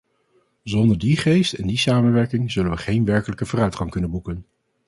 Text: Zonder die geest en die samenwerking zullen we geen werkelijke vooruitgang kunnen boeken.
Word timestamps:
Zonder 0.63 0.97
die 0.97 1.17
geest 1.17 1.53
en 1.53 1.67
die 1.67 1.77
samenwerking 1.79 2.51
zullen 2.51 2.71
we 2.71 2.77
geen 2.77 3.05
werkelijke 3.05 3.45
vooruitgang 3.45 3.89
kunnen 3.91 4.11
boeken. 4.11 4.45